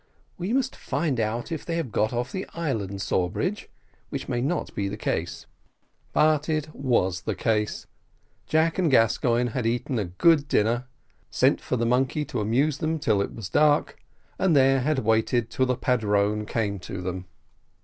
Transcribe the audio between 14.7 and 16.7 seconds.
had waited till the padrone